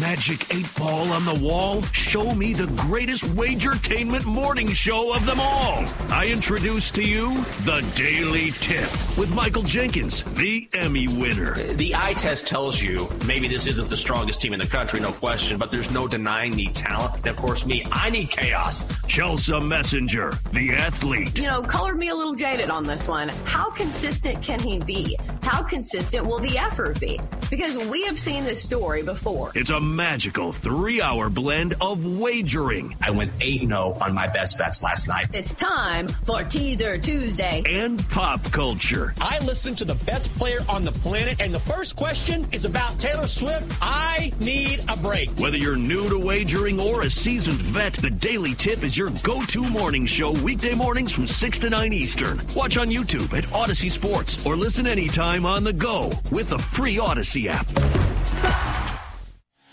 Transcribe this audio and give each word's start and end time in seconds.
Magic 0.00 0.54
8 0.54 0.74
Ball 0.76 1.12
on 1.12 1.24
the 1.24 1.34
wall? 1.42 1.82
Show 1.92 2.32
me 2.32 2.52
the 2.52 2.66
greatest 2.82 3.24
wagertainment 3.24 4.24
morning 4.26 4.68
show 4.68 5.12
of 5.12 5.26
them 5.26 5.40
all. 5.40 5.84
I 6.10 6.28
introduce 6.32 6.92
to 6.92 7.02
you 7.02 7.42
The 7.64 7.84
Daily 7.96 8.52
Tip 8.52 8.88
with 9.18 9.34
Michael 9.34 9.62
Jenkins, 9.62 10.22
the 10.34 10.68
Emmy 10.74 11.08
winner. 11.08 11.52
Uh, 11.52 11.72
the 11.74 11.96
eye 11.96 12.14
test 12.14 12.46
tells 12.46 12.80
you 12.80 13.08
maybe 13.26 13.48
this 13.48 13.66
isn't 13.66 13.88
the 13.88 13.96
strongest 13.96 14.40
team 14.40 14.52
in 14.52 14.60
the 14.60 14.66
country, 14.66 15.00
no 15.00 15.10
question, 15.10 15.58
but 15.58 15.72
there's 15.72 15.90
no 15.90 16.06
denying 16.06 16.52
the 16.52 16.68
talent. 16.68 17.16
And 17.16 17.26
of 17.26 17.36
course, 17.36 17.66
me, 17.66 17.84
I 17.90 18.10
need 18.10 18.30
chaos. 18.30 18.84
Chelsea 19.08 19.58
Messenger, 19.58 20.32
the 20.52 20.74
athlete. 20.74 21.40
You 21.40 21.48
know, 21.48 21.62
colored 21.62 21.98
me 21.98 22.10
a 22.10 22.14
little 22.14 22.36
jaded 22.36 22.70
on 22.70 22.84
this 22.84 23.08
one. 23.08 23.30
How 23.46 23.70
consistent 23.70 24.42
can 24.42 24.60
he 24.60 24.78
be? 24.78 25.16
How 25.42 25.62
consistent 25.62 26.26
will 26.26 26.40
the 26.40 26.56
effort 26.58 27.00
be? 27.00 27.18
Because 27.50 27.76
we 27.86 28.04
have 28.04 28.18
seen 28.18 28.44
this 28.44 28.62
story 28.62 29.02
before. 29.02 29.50
It's 29.54 29.70
a 29.70 29.87
magical 29.88 30.52
three 30.52 31.00
hour 31.02 31.28
blend 31.28 31.74
of 31.80 32.04
wagering. 32.04 32.96
I 33.00 33.10
went 33.10 33.32
8 33.40 33.62
0 33.62 33.96
on 34.00 34.14
my 34.14 34.26
best 34.26 34.58
bets 34.58 34.82
last 34.82 35.08
night. 35.08 35.26
It's 35.32 35.54
time 35.54 36.08
for 36.08 36.44
Teaser 36.44 36.98
Tuesday. 36.98 37.62
And 37.66 38.06
pop 38.08 38.42
culture. 38.52 39.14
I 39.20 39.38
listen 39.40 39.74
to 39.76 39.84
the 39.84 39.94
best 39.94 40.32
player 40.36 40.60
on 40.68 40.84
the 40.84 40.92
planet, 40.92 41.40
and 41.40 41.52
the 41.52 41.60
first 41.60 41.96
question 41.96 42.46
is 42.52 42.64
about 42.64 42.98
Taylor 42.98 43.26
Swift. 43.26 43.78
I 43.80 44.32
need 44.40 44.84
a 44.88 44.96
break. 44.96 45.30
Whether 45.38 45.58
you're 45.58 45.76
new 45.76 46.08
to 46.08 46.18
wagering 46.18 46.80
or 46.80 47.02
a 47.02 47.10
seasoned 47.10 47.60
vet, 47.60 47.94
the 47.94 48.10
Daily 48.10 48.54
Tip 48.54 48.82
is 48.82 48.96
your 48.96 49.10
go 49.22 49.42
to 49.46 49.62
morning 49.62 50.06
show 50.06 50.32
weekday 50.32 50.74
mornings 50.74 51.12
from 51.12 51.26
6 51.26 51.58
to 51.60 51.70
9 51.70 51.92
Eastern. 51.92 52.40
Watch 52.54 52.76
on 52.76 52.88
YouTube 52.88 53.36
at 53.36 53.44
Audacy 53.44 53.90
Sports 53.90 54.44
or 54.44 54.56
listen 54.56 54.86
anytime 54.86 55.46
on 55.46 55.64
the 55.64 55.72
go 55.72 56.12
with 56.30 56.50
the 56.50 56.58
free 56.58 56.96
Audacy 56.96 57.46
app. 57.46 58.67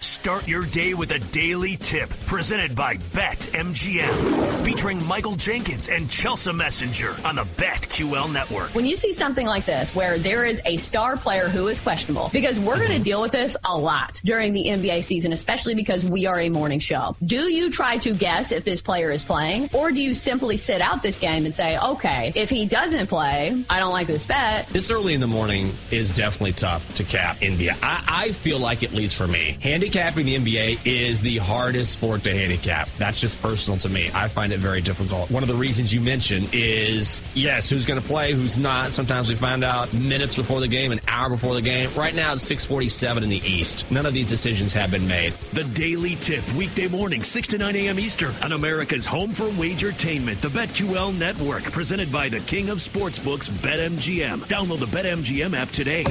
Start 0.06 0.48
your 0.48 0.66
day 0.66 0.94
with 0.94 1.12
a 1.14 1.18
daily 1.18 1.78
tip 1.78 2.12
presented 2.28 2.76
by 2.76 2.98
BetMGM, 2.98 4.64
featuring 4.64 5.04
Michael 5.04 5.36
Jenkins 5.36 5.90
and 5.90 6.08
Chelsea 6.08 6.54
Messenger 6.54 7.16
on 7.26 7.38
the 7.38 7.44
BetQL 7.58 8.32
network. 8.32 8.76
When 8.76 8.86
you 8.86 8.98
see 8.98 9.12
something 9.14 9.48
like 9.48 9.66
this, 9.66 9.96
where 9.96 10.20
there 10.20 10.46
is 10.46 10.62
a 10.66 10.78
star 10.78 11.18
player 11.18 11.48
who 11.48 11.70
is 11.70 11.82
questionable, 11.82 12.30
because 12.32 12.60
we're 12.60 12.78
going 12.78 12.92
to 12.92 13.00
deal 13.00 13.20
with 13.20 13.32
this 13.32 13.58
a 13.66 13.76
lot 13.76 14.22
during 14.24 14.54
the 14.54 14.66
NBA 14.66 15.04
season, 15.04 15.34
especially 15.34 15.74
because 15.74 16.06
we 16.06 16.28
are 16.28 16.40
a 16.40 16.50
morning 16.50 16.80
show. 16.80 17.16
Do 17.26 17.52
you 17.52 17.72
try 17.72 17.98
to 17.98 18.14
guess 18.14 18.52
if 18.52 18.64
this 18.64 18.82
player 18.82 19.10
is 19.10 19.24
playing, 19.24 19.72
or 19.74 19.92
do 19.92 20.00
you 20.00 20.14
simply 20.14 20.58
sit 20.58 20.82
out 20.82 21.02
this 21.02 21.18
game 21.18 21.46
and 21.46 21.56
say, 21.56 21.80
okay, 21.80 22.32
if 22.36 22.52
he 22.52 22.68
doesn't 22.68 23.08
play, 23.08 23.66
I 23.72 23.80
don't 23.80 23.92
like 23.92 24.06
this 24.06 24.24
bet? 24.24 24.68
This 24.70 24.92
early 24.92 25.16
in 25.16 25.20
the 25.20 25.26
morning 25.26 25.74
is 25.90 26.14
definitely 26.14 26.54
tough 26.54 26.94
to 26.94 27.04
cap 27.04 27.38
NBA. 27.38 27.76
I, 27.82 28.04
I 28.08 28.32
feel 28.34 28.60
like, 28.60 28.84
at 28.84 28.94
least 28.94 29.16
for 29.16 29.28
me, 29.28 29.58
handicap 29.62 29.95
handicapping 29.96 30.26
the 30.26 30.36
NBA 30.36 30.80
is 30.86 31.22
the 31.22 31.38
hardest 31.38 31.94
sport 31.94 32.24
to 32.24 32.32
handicap. 32.32 32.90
That's 32.98 33.20
just 33.20 33.42
personal 33.42 33.80
to 33.80 33.90
me. 33.90 34.12
I 34.14 34.28
find 34.28 34.52
it 34.52 34.60
very 34.60 34.82
difficult. 34.82 35.32
One 35.32 35.42
of 35.42 35.48
the 35.48 35.56
reasons 35.56 35.94
you 35.94 36.02
mentioned 36.02 36.50
is 36.52 37.22
yes, 37.34 37.70
who's 37.70 37.86
going 37.86 38.02
to 38.02 38.06
play, 38.06 38.34
who's 38.34 38.58
not. 38.58 38.92
Sometimes 38.92 39.30
we 39.30 39.36
find 39.36 39.64
out 39.64 39.94
minutes 39.94 40.36
before 40.36 40.60
the 40.60 40.68
game, 40.68 40.92
an 40.92 41.00
hour 41.08 41.30
before 41.30 41.54
the 41.54 41.62
game. 41.62 41.90
Right 41.96 42.14
now 42.14 42.34
it's 42.34 42.44
647 42.44 43.24
in 43.24 43.30
the 43.30 43.42
East. 43.46 43.90
None 43.90 44.06
of 44.06 44.14
these 44.14 44.28
decisions 44.28 44.74
have 44.74 44.92
been 44.92 45.08
made. 45.08 45.34
The 45.54 45.64
Daily 45.64 46.16
Tip, 46.16 46.44
weekday 46.54 46.88
morning, 46.88 47.24
6 47.24 47.48
to 47.50 47.58
9 47.58 47.76
a.m. 47.76 48.00
Eastern 48.00 48.36
on 48.44 48.52
America's 48.52 49.06
home 49.06 49.32
for 49.32 49.46
wagertainment, 49.46 50.42
the 50.42 50.50
BetQL 50.50 51.18
network, 51.18 51.64
presented 51.64 52.12
by 52.12 52.28
the 52.28 52.40
king 52.42 52.70
of 52.70 52.80
sportsbooks, 52.80 53.50
BetMGM. 53.50 54.42
Download 54.48 54.80
the 54.80 54.88
BetMGM 54.88 55.56
app 55.56 55.70
today. 55.70 56.04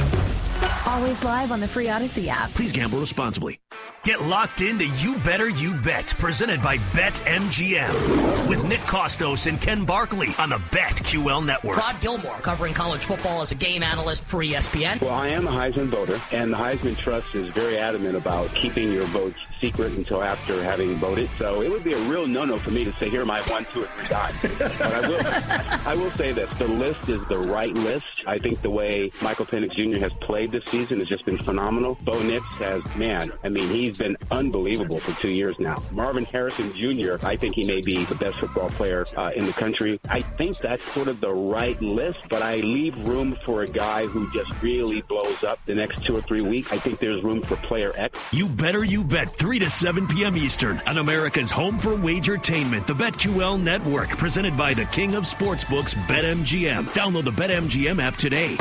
Always 0.86 1.22
live 1.24 1.52
on 1.52 1.60
the 1.60 1.68
free 1.68 1.86
Audacy 1.86 2.28
app. 2.28 2.50
Please 2.54 2.72
gamble 2.72 2.98
responsibly. 2.98 3.58
Get 4.04 4.20
locked 4.20 4.60
into 4.60 4.86
You 4.86 5.16
Better 5.20 5.48
You 5.48 5.72
Bet, 5.76 6.12
presented 6.18 6.60
by 6.60 6.76
BetMGM, 6.76 8.50
with 8.50 8.62
Nick 8.62 8.80
Kostos 8.80 9.46
and 9.46 9.58
Ken 9.58 9.86
Barkley 9.86 10.28
on 10.38 10.50
the 10.50 10.58
BetQL 10.58 11.42
network. 11.42 11.78
Rod 11.78 11.98
Gilmore 12.02 12.36
covering 12.42 12.74
college 12.74 13.06
football 13.06 13.40
as 13.40 13.50
a 13.50 13.54
game 13.54 13.82
analyst 13.82 14.26
for 14.26 14.40
ESPN. 14.40 15.00
Well, 15.00 15.14
I 15.14 15.28
am 15.28 15.46
a 15.46 15.50
Heisman 15.50 15.86
voter, 15.86 16.20
and 16.32 16.52
the 16.52 16.56
Heisman 16.58 16.98
Trust 16.98 17.34
is 17.34 17.48
very 17.54 17.78
adamant 17.78 18.14
about 18.14 18.50
keeping 18.50 18.92
your 18.92 19.04
votes 19.04 19.38
secret 19.58 19.94
until 19.94 20.22
after 20.22 20.62
having 20.62 20.96
voted. 20.96 21.30
So 21.38 21.62
it 21.62 21.70
would 21.70 21.84
be 21.84 21.94
a 21.94 22.00
real 22.00 22.26
no-no 22.26 22.58
for 22.58 22.72
me 22.72 22.84
to 22.84 22.92
say, 22.96 23.08
here 23.08 23.22
are 23.22 23.26
my 23.26 23.40
one, 23.42 23.64
two, 23.72 23.84
or 23.84 23.86
three 23.86 24.08
guys. 24.08 24.34
but 24.58 24.82
I 24.82 25.08
will, 25.08 25.88
I 25.88 25.94
will 25.94 26.10
say 26.10 26.32
this: 26.32 26.52
the 26.54 26.68
list 26.68 27.08
is 27.08 27.24
the 27.28 27.38
right 27.38 27.72
list. 27.72 28.24
I 28.26 28.38
think 28.38 28.60
the 28.60 28.68
way 28.68 29.10
Michael 29.22 29.46
Penix 29.46 29.74
Jr. 29.74 29.98
has 30.00 30.12
played 30.20 30.52
this 30.52 30.64
season 30.66 30.98
has 30.98 31.08
just 31.08 31.24
been 31.24 31.38
phenomenal. 31.38 31.96
Bo 32.02 32.22
Nix 32.22 32.44
has, 32.58 32.84
man, 32.96 33.32
I 33.42 33.48
mean, 33.48 33.68
he's 33.70 33.93
been 33.96 34.16
unbelievable 34.30 34.98
for 34.98 35.18
two 35.20 35.30
years 35.30 35.56
now. 35.58 35.82
Marvin 35.90 36.24
Harrison 36.24 36.72
Jr., 36.74 37.16
I 37.26 37.36
think 37.36 37.54
he 37.54 37.64
may 37.64 37.80
be 37.80 38.04
the 38.04 38.14
best 38.14 38.38
football 38.38 38.70
player 38.70 39.06
uh, 39.16 39.30
in 39.34 39.46
the 39.46 39.52
country. 39.52 40.00
I 40.08 40.22
think 40.22 40.58
that's 40.58 40.82
sort 40.92 41.08
of 41.08 41.20
the 41.20 41.34
right 41.34 41.80
list, 41.80 42.18
but 42.28 42.42
I 42.42 42.56
leave 42.56 42.96
room 43.06 43.36
for 43.44 43.62
a 43.62 43.68
guy 43.68 44.06
who 44.06 44.30
just 44.32 44.62
really 44.62 45.02
blows 45.02 45.44
up 45.44 45.64
the 45.64 45.74
next 45.74 46.04
two 46.04 46.16
or 46.16 46.20
three 46.20 46.42
weeks. 46.42 46.72
I 46.72 46.78
think 46.78 46.98
there's 46.98 47.22
room 47.22 47.42
for 47.42 47.56
player 47.56 47.92
X. 47.96 48.18
You 48.32 48.48
better 48.48 48.84
you 48.84 49.04
bet 49.04 49.28
3 49.28 49.58
to 49.60 49.70
7 49.70 50.06
p.m. 50.06 50.36
Eastern 50.36 50.80
on 50.86 50.98
America's 50.98 51.50
home 51.50 51.78
for 51.78 51.90
wagertainment, 51.90 52.86
the 52.86 52.94
BetQL 52.94 53.60
network, 53.60 54.10
presented 54.10 54.56
by 54.56 54.74
the 54.74 54.84
king 54.86 55.14
of 55.14 55.24
sportsbooks, 55.24 55.94
BetMGM. 56.06 56.84
Download 56.90 57.24
the 57.24 57.30
BetMGM 57.30 58.02
app 58.02 58.16
today. 58.16 58.56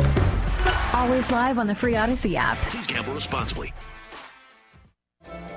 Always 0.94 1.32
live 1.32 1.58
on 1.58 1.68
the 1.68 1.76
free 1.76 1.94
Audacy 1.94 2.36
app. 2.36 2.58
Please 2.70 2.88
gamble 2.88 3.14
responsibly. 3.14 3.74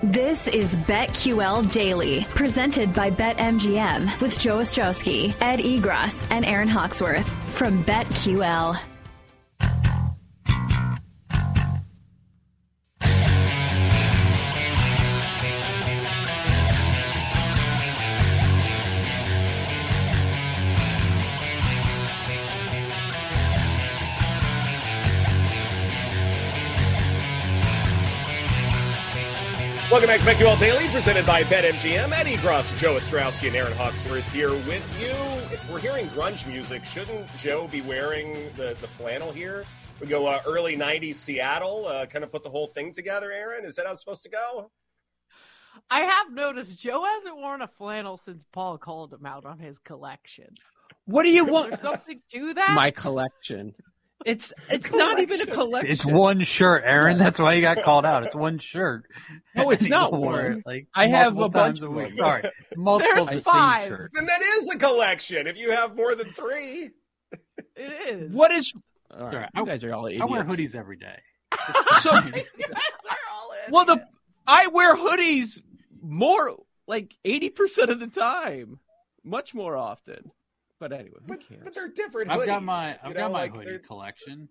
This 0.03 0.47
is 0.47 0.77
BetQL 0.77 1.73
Daily, 1.73 2.27
presented 2.35 2.93
by 2.93 3.11
BetMGM 3.11 4.21
with 4.21 4.39
Joe 4.39 4.59
Ostrowski, 4.59 5.35
Ed 5.41 5.61
Egros, 5.61 6.27
and 6.29 6.45
Erin 6.45 6.69
Hawksworth 6.69 7.27
from 7.55 7.83
BetQL. 7.85 8.79
Welcome 29.97 30.11
back 30.11 30.21
to 30.21 30.45
BetQL 30.45 30.59
Daily, 30.59 30.89
presented 30.89 31.25
by 31.25 31.43
BetMGM. 31.45 32.13
Ed 32.13 32.27
Egros, 32.27 32.77
Joe 32.77 32.97
Ostrowski, 32.97 33.47
and 33.47 33.57
Erin 33.57 33.73
Hawksworth 33.73 34.31
here 34.31 34.53
with 34.53 35.01
you. 35.01 35.09
If 35.51 35.71
we're 35.71 35.79
hearing 35.79 36.07
grunge 36.09 36.47
music, 36.47 36.85
shouldn't 36.85 37.27
Joe 37.39 37.67
be 37.67 37.81
wearing 37.81 38.51
the, 38.59 38.77
the 38.83 38.89
flannel 38.89 39.33
here? 39.33 39.65
We 39.99 40.07
go 40.07 40.27
uh, 40.27 40.43
early 40.47 40.77
90s 40.77 41.15
Seattle, 41.15 41.87
uh, 41.87 42.05
kind 42.05 42.23
of 42.23 42.31
put 42.31 42.43
the 42.43 42.51
whole 42.51 42.67
thing 42.67 42.93
together, 42.93 43.33
Erin. 43.33 43.65
Is 43.65 43.75
that 43.77 43.87
how 43.87 43.93
it's 43.93 44.01
supposed 44.01 44.23
to 44.25 44.29
go? 44.29 44.71
I 45.91 46.01
have 46.03 46.31
noticed 46.31 46.79
Joe 46.79 47.03
hasn't 47.03 47.35
worn 47.35 47.63
a 47.63 47.67
flannel 47.67 48.19
since 48.19 48.45
Paul 48.53 48.77
called 48.77 49.15
him 49.15 49.25
out 49.25 49.47
on 49.47 49.59
his 49.59 49.79
collection. 49.79 50.57
What 51.07 51.23
do 51.23 51.31
you 51.31 51.47
Is 51.47 51.51
want? 51.51 51.71
there 51.71 51.79
something 51.79 52.21
to 52.33 52.53
that? 52.53 52.75
My 52.75 52.91
collection. 52.91 53.75
It's 54.27 54.53
it's 54.71 54.91
not 54.93 55.21
even 55.21 55.41
a 55.41 55.47
collection. 55.47 55.91
It's 55.91 56.05
one 56.05 56.43
shirt, 56.45 56.83
Erin. 56.85 57.17
That's 57.17 57.39
why 57.39 57.55
you 57.55 57.61
got 57.63 57.83
called 57.83 58.05
out. 58.05 58.25
It's 58.25 58.35
one 58.35 58.59
shirt. 58.59 59.05
No, 59.55 59.71
it's 59.71 59.89
not 59.89 60.13
one. 60.13 60.45
it, 60.59 60.67
Like 60.67 60.89
I 60.95 61.07
have 61.07 61.33
a 61.39 61.49
bunch 61.49 61.53
times 61.55 61.83
a 61.83 61.87
of 61.87 61.93
week. 61.93 62.09
them. 62.09 62.17
Sorry, 62.19 62.43
it's 62.61 62.77
multiple 62.77 63.25
There's 63.27 63.45
the 63.45 63.51
five. 63.51 63.83
same 63.83 63.89
shirt. 63.97 64.11
Then 64.15 64.27
that 64.27 64.43
is 64.59 64.69
a 64.71 64.77
collection 64.77 65.47
if 65.47 65.57
you 65.57 65.71
have 65.71 65.97
more 65.97 66.15
than 66.15 66.33
three. 66.33 66.91
It 67.77 68.15
is. 68.15 68.33
What 68.35 68.51
is? 68.51 68.73
All 69.11 69.29
Sorry, 69.29 69.43
right, 69.43 69.51
I- 69.55 69.61
you 69.61 69.67
guys 69.67 69.85
are 69.85 69.95
all 69.95 70.07
idiots. 70.07 70.23
I 70.23 70.27
wear 70.27 70.45
hoodies 70.45 70.75
every 70.75 70.97
day. 70.97 71.19
So, 72.01 72.13
You 72.13 72.33
guys 72.33 72.45
are 73.09 73.17
all 73.33 73.51
in. 73.67 73.73
well, 73.73 73.85
the 73.85 74.05
I 74.47 74.67
wear 74.69 74.97
hoodies 74.97 75.61
more 76.03 76.57
like 76.89 77.15
eighty 77.25 77.49
percent 77.51 77.91
of 77.91 78.01
the 78.01 78.09
time, 78.09 78.81
much 79.25 79.55
more 79.55 79.77
often. 79.77 80.31
But 80.79 80.93
anyway, 80.93 81.19
who 81.21 81.27
But, 81.29 81.49
cares? 81.49 81.61
but 81.65 81.75
they're 81.75 81.89
different 81.89 82.31
I've 82.31 82.41
hoodies, 82.41 82.47
got 82.47 82.63
my 82.63 82.99
I've 83.03 83.15
know, 83.15 83.21
got 83.21 83.33
my 83.33 83.39
like, 83.43 83.57
hoodie 83.57 83.71
they're- 83.71 83.79
collection. 83.79 84.49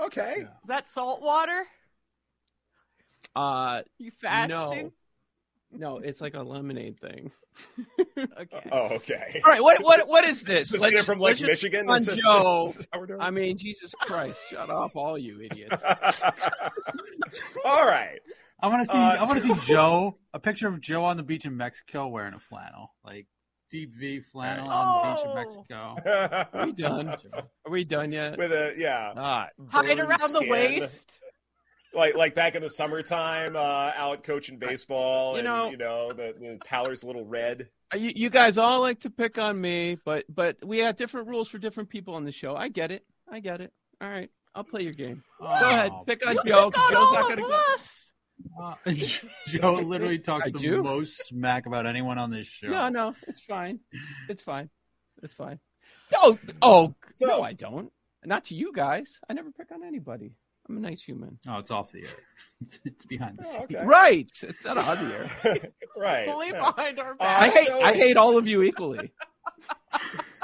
Okay. 0.00 0.34
Yeah. 0.38 0.44
Is 0.62 0.68
that 0.68 0.88
salt 0.88 1.20
water? 1.20 1.64
Uh, 3.36 3.82
You 3.98 4.10
fasting? 4.20 4.92
no, 5.72 5.96
no, 5.96 5.98
it's 5.98 6.20
like 6.20 6.34
a 6.34 6.42
lemonade 6.42 6.98
thing. 7.00 7.30
Okay. 8.16 8.68
Oh, 8.72 8.86
okay. 8.96 9.40
All 9.44 9.50
right, 9.50 9.62
what 9.62 9.82
what 9.82 10.06
what 10.08 10.24
is 10.24 10.42
this? 10.42 10.70
This 10.70 10.80
Let's- 10.80 10.94
get 10.94 11.00
it 11.02 11.06
from 11.06 11.18
Lake 11.20 11.40
let's 11.40 11.42
Michigan? 11.42 11.88
on 11.90 11.98
Is 11.98 12.06
this- 12.06 12.22
Joe. 12.22 12.64
this 12.68 12.78
is 12.80 12.88
how 12.92 13.00
we're 13.00 13.06
doing 13.06 13.20
it? 13.20 13.24
I 13.24 13.30
mean, 13.30 13.58
Jesus 13.58 13.92
Christ, 14.00 14.38
shut 14.48 14.70
up, 14.70 14.94
all 14.96 15.18
you 15.18 15.40
idiots. 15.42 15.82
All 17.64 17.84
right. 17.86 18.20
I 18.62 18.68
want 18.68 18.86
to 18.86 18.92
see 18.92 18.98
Uh, 18.98 19.16
I 19.16 19.22
want 19.24 19.40
to 19.40 19.40
see 19.40 19.54
Joe 19.66 20.16
a 20.34 20.38
picture 20.40 20.68
of 20.68 20.80
Joe 20.80 21.04
on 21.04 21.16
the 21.16 21.22
beach 21.22 21.44
in 21.44 21.56
Mexico 21.56 22.08
wearing 22.08 22.34
a 22.34 22.38
flannel, 22.38 22.94
like 23.04 23.26
deep 23.70 23.94
V 23.94 24.20
flannel 24.20 24.68
on 24.68 25.02
the 25.02 25.14
beach 25.14 25.24
in 25.24 25.30
Oh. 25.30 25.34
Mexico. 25.34 26.48
Are 26.58 26.66
we 26.66 26.72
done? 26.72 27.08
Are 27.66 27.70
we 27.70 27.84
done 27.84 28.12
yet? 28.12 28.36
With 28.38 28.52
a 28.52 28.74
yeah, 28.76 29.12
Ah, 29.16 29.48
Tied 29.72 29.86
burned 29.86 30.00
around 30.00 30.32
the 30.32 30.46
waist. 30.48 31.20
like 31.94 32.14
like 32.16 32.34
back 32.34 32.54
in 32.54 32.62
the 32.62 32.70
summertime, 32.70 33.56
uh, 33.56 33.92
out 33.96 34.22
coaching 34.22 34.58
baseball, 34.58 35.32
You 35.32 35.38
and 35.38 35.44
know- 35.46 35.70
you 35.70 35.76
know 35.76 36.12
the 36.12 36.34
the 36.38 36.58
Powler's 36.64 37.02
a 37.02 37.06
little 37.06 37.24
red. 37.24 37.68
Uh, 37.92 37.98
you, 37.98 38.12
you 38.14 38.30
guys 38.30 38.56
all 38.58 38.80
like 38.80 39.00
to 39.00 39.10
pick 39.10 39.36
on 39.38 39.60
me, 39.60 39.98
but 40.04 40.24
but 40.28 40.56
we 40.64 40.78
have 40.78 40.96
different 40.96 41.26
rules 41.28 41.48
for 41.48 41.58
different 41.58 41.88
people 41.88 42.14
on 42.14 42.24
the 42.24 42.32
show. 42.32 42.54
I 42.56 42.68
get 42.68 42.90
it. 42.92 43.04
I 43.30 43.40
get 43.40 43.60
it. 43.60 43.72
All 44.00 44.08
right, 44.08 44.30
I'll 44.54 44.64
play 44.64 44.82
your 44.82 44.92
game. 44.92 45.22
Go 45.40 45.46
ahead, 45.46 45.90
Oh, 45.92 46.04
pick 46.06 46.24
on 46.26 46.34
You 46.36 46.40
Joe. 46.50 46.70
pick 46.70 46.74
'cause 46.74 46.84
on 46.86 46.92
Joe's 46.92 47.06
all 47.08 47.12
not 47.14 47.28
gonna 47.28 47.42
go. 47.42 47.62
us. 47.74 48.09
Uh, 48.60 48.74
Joe 49.46 49.74
literally 49.84 50.18
talks 50.18 50.46
I 50.48 50.50
the 50.50 50.58
do? 50.58 50.82
most 50.82 51.26
smack 51.28 51.66
about 51.66 51.86
anyone 51.86 52.18
on 52.18 52.30
this 52.30 52.46
show. 52.46 52.68
No, 52.68 52.88
no, 52.88 53.14
it's 53.26 53.40
fine. 53.40 53.80
It's 54.28 54.42
fine. 54.42 54.70
It's 55.22 55.34
fine. 55.34 55.58
Oh, 56.14 56.38
oh, 56.62 56.94
So- 57.16 57.26
no, 57.26 57.42
I 57.42 57.52
don't. 57.52 57.92
Not 58.24 58.44
to 58.46 58.54
you 58.54 58.72
guys. 58.74 59.18
I 59.28 59.32
never 59.32 59.50
pick 59.50 59.72
on 59.72 59.82
anybody. 59.82 60.32
I'm 60.68 60.76
a 60.76 60.80
nice 60.80 61.02
human. 61.02 61.38
Oh, 61.48 61.58
it's 61.58 61.70
off 61.70 61.90
the 61.92 62.00
air. 62.02 62.08
It's, 62.62 62.78
it's 62.84 63.06
behind 63.06 63.38
the 63.38 63.44
Oh, 63.46 63.50
scenes. 63.50 63.74
okay. 63.74 63.86
Right. 63.86 64.30
It's 64.42 64.64
not 64.66 64.76
on 64.76 65.08
the 65.08 65.14
air. 65.14 65.30
right. 65.96 66.26
Fully 66.26 66.48
yeah. 66.48 66.58
behind 66.70 66.98
our 66.98 67.12
Uh. 67.12 67.16
I 67.24 67.48
hate. 67.48 67.66
so- 67.68 67.80
I 67.80 67.94
hate 67.94 68.18
all 68.18 68.36
of 68.36 68.46
you 68.46 68.62
equally. 68.62 69.10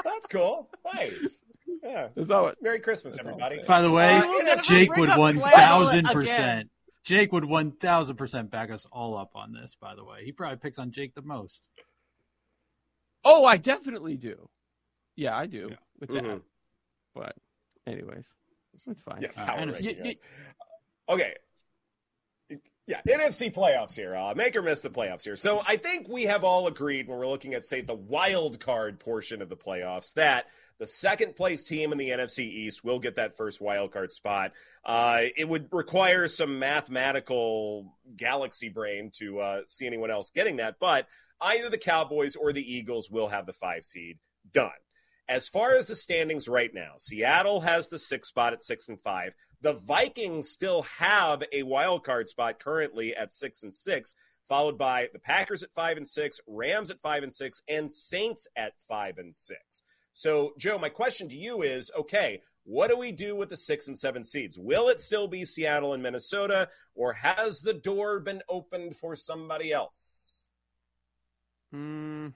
That's 0.03 0.25
cool. 0.27 0.67
Nice. 0.95 1.41
Yeah. 1.83 2.07
Is 2.15 2.27
that 2.29 2.41
what? 2.41 2.57
Merry 2.61 2.79
Christmas, 2.79 3.17
everybody. 3.19 3.61
By 3.67 3.81
the 3.83 3.91
way, 3.91 4.17
Uh, 4.17 4.55
Jake 4.63 4.95
would 4.95 5.09
up 5.09 5.19
one 5.19 5.35
flannel 5.37 5.57
thousand 5.59 5.99
again. 5.99 6.13
percent. 6.13 6.69
Jake 7.07 7.31
would 7.31 7.45
one 7.45 7.71
thousand 7.71 8.17
percent 8.17 8.51
back 8.51 8.69
us 8.69 8.85
all 8.91 9.17
up 9.17 9.31
on 9.33 9.53
this. 9.53 9.75
By 9.79 9.95
the 9.95 10.03
way, 10.03 10.25
he 10.25 10.33
probably 10.33 10.57
picks 10.57 10.77
on 10.77 10.91
Jake 10.91 11.15
the 11.15 11.21
most. 11.21 11.69
Oh, 13.23 13.45
I 13.45 13.55
definitely 13.55 14.17
do. 14.17 14.49
Yeah, 15.15 15.35
I 15.35 15.45
do 15.47 15.69
with 15.99 16.09
that. 16.09 16.23
Mhm. 16.23 16.41
But, 17.15 17.35
anyways, 17.87 18.27
it's 18.73 19.01
fine. 19.01 19.21
Yeah, 19.21 19.31
power 19.31 19.57
and- 19.57 19.71
ranking, 19.71 19.97
you- 19.97 20.03
yes. 20.03 20.17
Okay. 21.07 21.35
Yeah, 22.87 23.01
NFC 23.05 23.53
playoffs 23.53 23.95
here. 23.95 24.15
Uh, 24.15 24.33
make 24.33 24.55
or 24.55 24.61
miss 24.61 24.79
the 24.79 24.89
playoffs 24.89 25.25
here. 25.25 25.35
So 25.35 25.61
I 25.67 25.75
think 25.75 26.07
we 26.07 26.23
have 26.23 26.45
all 26.45 26.67
agreed 26.67 27.09
when 27.09 27.19
we're 27.19 27.27
looking 27.27 27.53
at, 27.53 27.65
say, 27.65 27.81
the 27.81 27.93
wild 27.93 28.61
card 28.61 28.97
portion 28.97 29.41
of 29.41 29.49
the 29.49 29.57
playoffs 29.57 30.13
that 30.13 30.45
the 30.79 30.87
second 30.87 31.35
place 31.35 31.63
team 31.63 31.91
in 31.91 31.97
the 31.97 32.09
NFC 32.09 32.39
East 32.39 32.85
will 32.85 32.99
get 32.99 33.15
that 33.15 33.35
first 33.35 33.59
wild 33.59 33.91
card 33.91 34.11
spot. 34.13 34.53
Uh, 34.85 35.23
it 35.35 35.49
would 35.49 35.67
require 35.73 36.29
some 36.29 36.59
mathematical 36.59 37.93
galaxy 38.15 38.69
brain 38.69 39.11
to 39.15 39.39
uh, 39.39 39.61
see 39.65 39.85
anyone 39.85 40.11
else 40.11 40.29
getting 40.29 40.57
that, 40.57 40.75
but 40.79 41.07
either 41.41 41.69
the 41.69 41.77
Cowboys 41.77 42.37
or 42.37 42.53
the 42.53 42.73
Eagles 42.73 43.09
will 43.09 43.27
have 43.27 43.45
the 43.45 43.53
five 43.53 43.83
seed 43.83 44.17
done. 44.53 44.71
As 45.29 45.49
far 45.49 45.75
as 45.75 45.87
the 45.87 45.95
standings 45.95 46.47
right 46.47 46.73
now, 46.73 46.93
Seattle 46.97 47.59
has 47.61 47.89
the 47.89 47.99
sixth 47.99 48.29
spot 48.29 48.53
at 48.53 48.61
six 48.61 48.87
and 48.87 48.99
five. 48.99 49.35
The 49.61 49.73
Vikings 49.73 50.49
still 50.49 50.83
have 50.83 51.43
a 51.51 51.63
wild 51.63 52.05
card 52.05 52.27
spot 52.27 52.59
currently 52.59 53.15
at 53.15 53.31
six 53.31 53.63
and 53.63 53.75
six, 53.75 54.13
followed 54.47 54.77
by 54.77 55.07
the 55.11 55.19
Packers 55.19 55.63
at 55.63 55.73
five 55.73 55.97
and 55.97 56.07
six, 56.07 56.39
Rams 56.47 56.91
at 56.91 57.01
five 57.01 57.23
and 57.23 57.33
six, 57.33 57.61
and 57.67 57.91
Saints 57.91 58.47
at 58.55 58.73
five 58.87 59.17
and 59.17 59.35
six. 59.35 59.83
So, 60.13 60.53
Joe, 60.57 60.77
my 60.77 60.89
question 60.89 61.27
to 61.29 61.37
you 61.37 61.61
is 61.61 61.91
okay, 61.97 62.41
what 62.63 62.89
do 62.89 62.97
we 62.97 63.11
do 63.11 63.35
with 63.35 63.49
the 63.49 63.57
six 63.57 63.87
and 63.87 63.97
seven 63.97 64.23
seeds? 64.23 64.57
Will 64.57 64.89
it 64.89 64.99
still 64.99 65.27
be 65.27 65.45
Seattle 65.45 65.93
and 65.93 66.01
Minnesota, 66.01 66.69
or 66.95 67.13
has 67.13 67.61
the 67.61 67.73
door 67.73 68.19
been 68.19 68.41
opened 68.47 68.95
for 68.95 69.15
somebody 69.15 69.71
else? 69.71 70.47
Mm, 71.73 72.33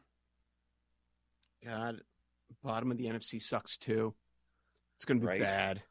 God, 1.63 2.01
bottom 2.63 2.91
of 2.91 2.97
the 2.97 3.05
NFC 3.05 3.41
sucks 3.41 3.77
too. 3.77 4.13
It's 4.97 5.05
going 5.05 5.19
to 5.19 5.25
be 5.25 5.27
Right. 5.27 5.41
bad. 5.41 5.81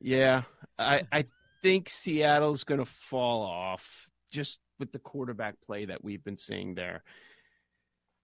Yeah, 0.00 0.42
I 0.78 1.02
I 1.12 1.24
think 1.62 1.88
Seattle's 1.88 2.64
going 2.64 2.80
to 2.80 2.86
fall 2.86 3.42
off 3.42 4.08
just 4.32 4.60
with 4.78 4.92
the 4.92 4.98
quarterback 4.98 5.56
play 5.66 5.86
that 5.86 6.02
we've 6.02 6.24
been 6.24 6.36
seeing 6.36 6.74
there. 6.74 7.02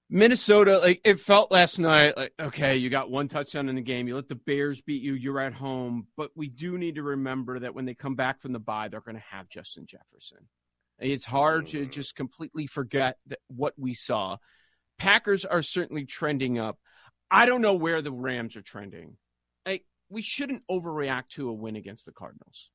Minnesota, 0.09 0.79
like 0.79 1.01
it 1.05 1.19
felt 1.19 1.51
last 1.51 1.79
night, 1.81 2.17
like 2.17 2.33
okay, 2.41 2.77
you 2.77 2.91
got 2.91 3.11
one 3.11 3.27
touchdown 3.27 3.69
in 3.69 3.75
the 3.75 3.81
game. 3.81 4.07
You 4.07 4.15
let 4.15 4.29
the 4.29 4.37
Bears 4.37 4.81
beat 4.81 5.03
you. 5.03 5.15
You're 5.15 5.41
at 5.41 5.53
home, 5.53 6.07
but 6.17 6.31
we 6.37 6.49
do 6.49 6.79
need 6.79 6.95
to 6.95 7.03
remember 7.03 7.59
that 7.59 7.75
when 7.75 7.87
they 7.87 7.95
come 7.95 8.15
back 8.15 8.41
from 8.41 8.53
the 8.53 8.61
bye, 8.61 8.89
they're 8.89 9.01
going 9.01 9.17
to 9.17 9.23
have 9.31 9.49
Justin 9.49 9.85
Jefferson. 9.87 10.47
It's 10.99 11.25
hard 11.25 11.69
to 11.69 11.87
mm. 11.87 11.91
just 11.91 12.15
completely 12.15 12.67
forget 12.67 13.19
that 13.27 13.41
what 13.49 13.75
we 13.77 13.95
saw. 13.95 14.37
Packers 14.97 15.45
are 15.45 15.61
certainly 15.61 16.07
trending 16.07 16.59
up. 16.59 16.79
I 17.31 17.47
don't 17.47 17.63
know 17.63 17.75
where 17.75 18.03
the 18.03 18.13
Rams 18.13 18.57
are 18.57 18.63
trending. 18.63 19.17
Like 19.65 19.85
we 20.09 20.23
shouldn't 20.23 20.67
overreact 20.71 21.29
to 21.31 21.49
a 21.49 21.53
win 21.53 21.77
against 21.77 22.07
the 22.07 22.13
Cardinals. 22.13 22.71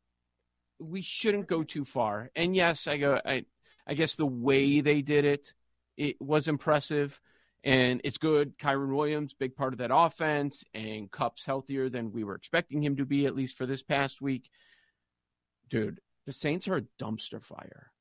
We 0.80 1.02
shouldn't 1.02 1.48
go 1.48 1.64
too 1.64 1.86
far. 1.86 2.32
And 2.36 2.56
yes, 2.56 2.88
I 2.88 2.98
go. 2.98 3.20
I, 3.24 3.46
I 3.88 3.94
guess 3.94 4.16
the 4.16 4.26
way 4.26 4.82
they 4.82 5.02
did 5.02 5.26
it, 5.26 5.54
it 5.98 6.22
was 6.22 6.48
impressive, 6.48 7.20
and 7.64 8.02
it's 8.04 8.18
good. 8.18 8.58
Kyren 8.58 8.96
Williams, 8.96 9.34
big 9.34 9.56
part 9.56 9.74
of 9.74 9.80
that 9.80 9.94
offense, 9.94 10.64
and 10.74 11.12
Kupp's 11.12 11.46
healthier 11.46 11.90
than 11.90 12.12
we 12.12 12.24
were 12.24 12.36
expecting 12.36 12.84
him 12.84 12.98
to 12.98 13.06
be, 13.06 13.26
at 13.26 13.36
least 13.36 13.58
for 13.58 13.66
this 13.66 13.84
past 13.84 14.22
week. 14.22 14.50
Dude, 15.70 16.00
the 16.26 16.34
Saints 16.34 16.68
are 16.68 16.78
a 16.78 16.86
dumpster 17.00 17.42
fire. 17.42 17.92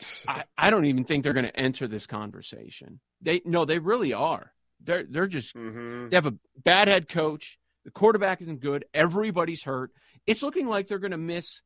I, 0.28 0.44
I 0.56 0.70
don't 0.70 0.84
even 0.84 1.04
think 1.04 1.24
they're 1.24 1.32
going 1.32 1.46
to 1.46 1.60
enter 1.60 1.88
this 1.88 2.06
conversation. 2.06 3.00
They 3.20 3.42
no, 3.44 3.64
they 3.64 3.78
really 3.78 4.12
are. 4.12 4.52
They're 4.84 5.04
they're 5.08 5.26
just 5.26 5.54
Mm-hmm. 5.54 6.08
they 6.08 6.16
have 6.16 6.26
a 6.26 6.34
bad 6.64 6.88
head 6.88 7.08
coach. 7.08 7.58
The 7.84 7.90
quarterback 7.90 8.42
isn't 8.42 8.60
good. 8.60 8.84
Everybody's 8.92 9.62
hurt. 9.62 9.90
It's 10.26 10.42
looking 10.42 10.66
like 10.68 10.86
they're 10.88 10.98
going 10.98 11.12
to 11.12 11.16
miss 11.18 11.62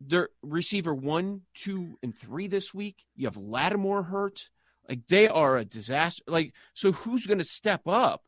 their 0.00 0.28
receiver 0.42 0.94
one, 0.94 1.42
two, 1.54 1.98
and 2.02 2.16
three 2.16 2.48
this 2.48 2.72
week. 2.74 2.96
You 3.16 3.26
have 3.26 3.36
Lattimore 3.36 4.02
hurt. 4.02 4.48
Like 4.88 5.06
they 5.08 5.28
are 5.28 5.56
a 5.58 5.64
disaster. 5.64 6.22
Like 6.26 6.52
so, 6.74 6.92
who's 6.92 7.26
going 7.26 7.38
to 7.38 7.44
step 7.44 7.82
up? 7.86 8.22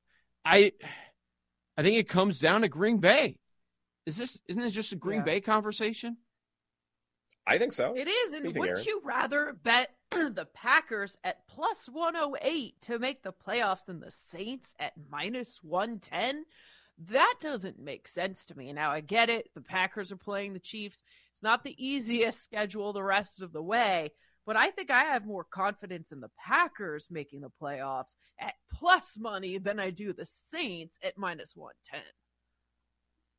I 0.44 0.72
I 1.76 1.82
think 1.82 1.96
it 1.96 2.08
comes 2.08 2.38
down 2.38 2.60
to 2.62 2.68
Green 2.68 2.98
Bay. 2.98 3.36
Is 4.06 4.16
this 4.16 4.38
isn't 4.48 4.62
it 4.62 4.70
just 4.70 4.92
a 4.92 4.96
Green 4.96 5.20
Yeah. 5.20 5.24
Bay 5.24 5.40
conversation? 5.40 6.16
I 7.46 7.58
think 7.58 7.72
so. 7.72 7.94
It 7.96 8.08
is, 8.08 8.32
and 8.32 8.46
wouldn't 8.46 8.78
Erin? 8.78 8.84
you 8.86 9.00
rather 9.04 9.56
bet 9.64 9.90
the 10.10 10.46
Packers 10.54 11.16
at 11.24 11.46
plus 11.48 11.88
108 11.90 12.80
to 12.82 12.98
make 12.98 13.22
the 13.22 13.32
playoffs 13.32 13.86
than 13.86 14.00
the 14.00 14.10
Saints 14.10 14.74
at 14.78 14.92
minus 15.10 15.58
110? 15.62 16.44
That 17.10 17.34
doesn't 17.40 17.80
make 17.80 18.06
sense 18.06 18.46
to 18.46 18.56
me. 18.56 18.72
Now, 18.72 18.92
I 18.92 19.00
get 19.00 19.28
it. 19.28 19.48
The 19.54 19.60
Packers 19.60 20.12
are 20.12 20.16
playing 20.16 20.52
the 20.52 20.60
Chiefs. 20.60 21.02
It's 21.32 21.42
not 21.42 21.64
the 21.64 21.74
easiest 21.84 22.42
schedule 22.44 22.92
the 22.92 23.02
rest 23.02 23.42
of 23.42 23.52
the 23.52 23.62
way, 23.62 24.12
but 24.46 24.56
I 24.56 24.70
think 24.70 24.90
I 24.90 25.04
have 25.04 25.26
more 25.26 25.44
confidence 25.44 26.12
in 26.12 26.20
the 26.20 26.30
Packers 26.38 27.08
making 27.10 27.40
the 27.40 27.50
playoffs 27.60 28.16
at 28.38 28.54
plus 28.72 29.18
money 29.18 29.58
than 29.58 29.80
I 29.80 29.90
do 29.90 30.12
the 30.12 30.26
Saints 30.26 30.98
at 31.02 31.18
minus 31.18 31.56
110. 31.56 32.02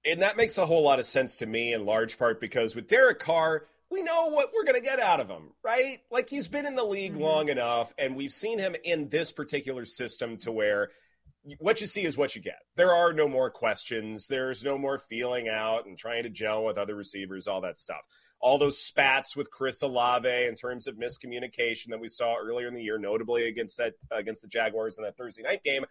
And 0.05 0.21
that 0.21 0.35
makes 0.35 0.57
a 0.57 0.65
whole 0.65 0.83
lot 0.83 0.99
of 0.99 1.05
sense 1.05 1.37
to 1.37 1.45
me 1.45 1.71
in 1.71 1.85
large 1.85 2.17
part 2.17 2.41
because 2.41 2.75
with 2.75 2.89
Derek 2.89 3.19
Carr, 3.19 3.67
we 3.93 4.01
know 4.01 4.29
what 4.29 4.49
we're 4.53 4.65
going 4.65 4.81
to 4.81 4.85
get 4.85 4.99
out 4.99 5.19
of 5.19 5.29
him, 5.29 5.51
right? 5.63 5.99
Like 6.11 6.29
he's 6.29 6.47
been 6.47 6.65
in 6.65 6.75
the 6.75 6.83
league 6.83 7.13
mm-hmm. 7.13 7.21
long 7.21 7.49
enough, 7.49 7.93
and 7.97 8.15
we've 8.15 8.31
seen 8.31 8.57
him 8.57 8.75
in 8.83 9.07
this 9.09 9.31
particular 9.31 9.85
system 9.85 10.37
to 10.37 10.51
where 10.51 10.89
what 11.59 11.81
you 11.81 11.87
see 11.87 12.03
is 12.03 12.17
what 12.17 12.35
you 12.35 12.41
get. 12.41 12.59
There 12.77 12.93
are 12.93 13.13
no 13.13 13.27
more 13.27 13.49
questions. 13.49 14.27
There's 14.27 14.63
no 14.63 14.77
more 14.77 14.97
feeling 14.97 15.49
out 15.49 15.85
and 15.85 15.97
trying 15.97 16.23
to 16.23 16.29
gel 16.29 16.63
with 16.63 16.77
other 16.77 16.95
receivers, 16.95 17.47
all 17.47 17.61
that 17.61 17.77
stuff. 17.77 18.07
All 18.39 18.57
those 18.57 18.77
spats 18.77 19.35
with 19.35 19.51
Chris 19.51 19.81
Olave 19.83 20.27
in 20.27 20.55
terms 20.55 20.87
of 20.87 20.95
miscommunication 20.95 21.89
that 21.89 21.99
we 21.99 22.07
saw 22.07 22.35
earlier 22.37 22.67
in 22.67 22.73
the 22.73 22.81
year, 22.81 22.97
notably 22.97 23.47
against 23.47 23.77
that 23.77 23.93
against 24.11 24.41
the 24.41 24.47
Jaguars 24.47 24.97
in 24.97 25.03
that 25.03 25.17
Thursday 25.17 25.43
night 25.43 25.63
game, 25.63 25.85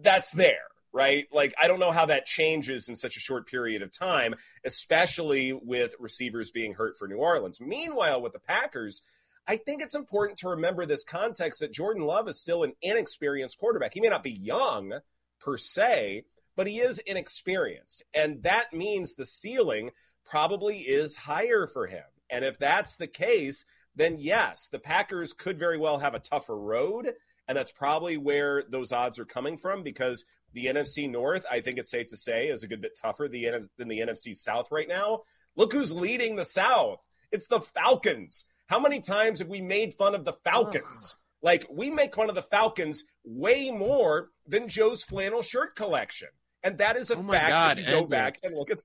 that's 0.00 0.32
there 0.32 0.66
right? 0.92 1.26
Like, 1.32 1.54
I 1.60 1.68
don't 1.68 1.80
know 1.80 1.92
how 1.92 2.06
that 2.06 2.26
changes 2.26 2.88
in 2.88 2.96
such 2.96 3.16
a 3.16 3.20
short 3.20 3.46
period 3.46 3.82
of 3.82 3.90
time, 3.90 4.34
especially 4.64 5.52
with 5.52 5.94
receivers 5.98 6.50
being 6.50 6.74
hurt 6.74 6.96
for 6.96 7.08
New 7.08 7.16
Orleans. 7.16 7.60
Meanwhile, 7.60 8.20
with 8.22 8.32
the 8.32 8.40
Packers, 8.40 9.02
I 9.46 9.56
think 9.56 9.82
it's 9.82 9.94
important 9.94 10.38
to 10.38 10.50
remember 10.50 10.86
this 10.86 11.02
context 11.02 11.60
that 11.60 11.72
Jordan 11.72 12.04
Love 12.04 12.28
is 12.28 12.38
still 12.38 12.62
an 12.62 12.74
inexperienced 12.82 13.58
quarterback. 13.58 13.94
He 13.94 14.00
may 14.00 14.08
not 14.08 14.22
be 14.22 14.32
young 14.32 14.92
per 15.40 15.56
se, 15.56 16.24
but 16.56 16.66
he 16.66 16.78
is 16.78 16.98
inexperienced. 17.00 18.04
And 18.14 18.42
that 18.44 18.72
means 18.72 19.14
the 19.14 19.24
ceiling 19.24 19.90
probably 20.24 20.78
is 20.80 21.16
higher 21.16 21.66
for 21.66 21.86
him. 21.86 22.04
And 22.30 22.44
if 22.44 22.58
that's 22.58 22.96
the 22.96 23.06
case, 23.06 23.64
then 23.94 24.16
yes, 24.18 24.68
the 24.68 24.78
Packers 24.78 25.32
could 25.32 25.58
very 25.58 25.78
well 25.78 25.98
have 25.98 26.14
a 26.14 26.20
tougher 26.20 26.56
road. 26.56 27.12
And 27.48 27.58
that's 27.58 27.72
probably 27.72 28.16
where 28.16 28.62
those 28.68 28.92
odds 28.92 29.18
are 29.18 29.24
coming 29.24 29.58
from 29.58 29.82
because 29.82 30.24
the 30.52 30.66
NFC 30.66 31.10
North, 31.10 31.44
I 31.50 31.60
think 31.60 31.78
it's 31.78 31.90
safe 31.90 32.08
to 32.08 32.16
say, 32.16 32.48
is 32.48 32.62
a 32.62 32.68
good 32.68 32.80
bit 32.80 32.98
tougher 33.00 33.28
than 33.28 33.88
the 33.88 34.00
NFC 34.00 34.36
South 34.36 34.70
right 34.70 34.88
now. 34.88 35.22
Look 35.56 35.72
who's 35.72 35.94
leading 35.94 36.36
the 36.36 36.44
South. 36.44 37.00
It's 37.30 37.46
the 37.46 37.60
Falcons. 37.60 38.46
How 38.66 38.78
many 38.78 39.00
times 39.00 39.40
have 39.40 39.48
we 39.48 39.60
made 39.60 39.94
fun 39.94 40.14
of 40.14 40.24
the 40.24 40.32
Falcons? 40.32 41.14
Ugh. 41.14 41.18
Like, 41.44 41.66
we 41.70 41.90
make 41.90 42.14
fun 42.14 42.28
of 42.28 42.34
the 42.34 42.42
Falcons 42.42 43.04
way 43.24 43.70
more 43.70 44.28
than 44.46 44.68
Joe's 44.68 45.02
flannel 45.02 45.42
shirt 45.42 45.74
collection. 45.74 46.28
And 46.62 46.78
that 46.78 46.96
is 46.96 47.10
a 47.10 47.16
oh 47.16 47.22
fact 47.22 47.50
God, 47.50 47.78
if 47.78 47.84
you 47.84 47.90
go 47.90 48.06
back 48.06 48.38
and 48.44 48.56
look 48.56 48.70
at 48.70 48.80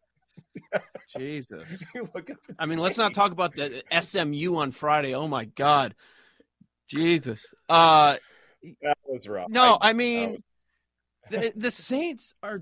Jesus. 1.17 1.83
I 2.59 2.65
mean, 2.65 2.79
let's 2.79 2.97
not 2.97 3.13
talk 3.13 3.31
about 3.31 3.53
the 3.53 3.83
SMU 4.01 4.55
on 4.55 4.71
Friday. 4.71 5.13
Oh 5.13 5.27
my 5.27 5.45
God. 5.45 5.95
Jesus. 6.87 7.53
Uh 7.69 8.15
that 8.81 8.97
was 9.07 9.27
rough. 9.29 9.49
No, 9.49 9.77
I, 9.79 9.89
I 9.89 9.93
mean 9.93 10.43
the, 11.29 11.53
the 11.55 11.71
Saints 11.71 12.33
are 12.43 12.61